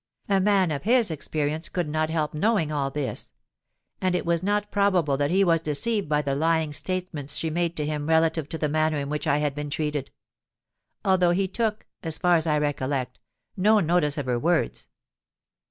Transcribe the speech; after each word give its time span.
A 0.27 0.41
man 0.41 0.71
of 0.71 0.81
his 0.81 1.11
experience 1.11 1.69
could 1.69 1.87
not 1.87 2.09
help 2.09 2.33
knowing 2.33 2.71
all 2.71 2.89
this; 2.89 3.33
and 4.01 4.15
it 4.15 4.25
was 4.25 4.41
not 4.41 4.71
probable 4.71 5.15
that 5.15 5.29
he 5.29 5.43
was 5.43 5.61
deceived 5.61 6.09
by 6.09 6.23
the 6.23 6.33
lying 6.33 6.73
statements 6.73 7.35
she 7.35 7.51
made 7.51 7.77
to 7.77 7.85
him 7.85 8.07
relative 8.09 8.49
to 8.49 8.57
the 8.57 8.67
manner 8.67 8.97
in 8.97 9.09
which 9.09 9.27
I 9.27 9.37
had 9.37 9.53
been 9.53 9.69
treated—although 9.69 10.13
he 11.33 11.47
took, 11.47 11.85
as 12.01 12.17
far 12.17 12.35
as 12.35 12.47
I 12.47 12.57
recollect, 12.57 13.19
no 13.55 13.79
notice 13.79 14.17
of 14.17 14.25
her 14.25 14.39
words. 14.39 14.87